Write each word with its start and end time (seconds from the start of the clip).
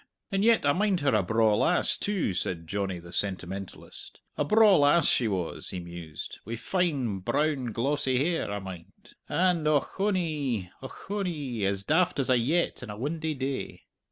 And 0.31 0.43
yet 0.43 0.65
I 0.65 0.73
mind 0.73 1.01
her 1.01 1.13
a 1.13 1.21
braw 1.21 1.55
lass, 1.57 1.95
too," 1.95 2.33
said 2.33 2.65
Johnny 2.65 2.97
the 2.97 3.13
sentimentalist, 3.13 4.19
"a 4.35 4.43
braw 4.43 4.77
lass 4.77 5.07
she 5.07 5.27
was," 5.27 5.69
he 5.69 5.79
mused, 5.79 6.39
"wi' 6.43 6.55
fine, 6.55 7.19
brown 7.19 7.65
glossy 7.71 8.17
hair, 8.17 8.49
I 8.51 8.57
mind, 8.57 9.13
and 9.29 9.67
ochonee! 9.67 10.71
ochonee! 10.81 11.67
as 11.67 11.83
daft 11.83 12.17
as 12.17 12.31
a 12.31 12.37
yett 12.39 12.81
in 12.81 12.89
a 12.89 12.97
windy 12.97 13.35
day. 13.35 13.83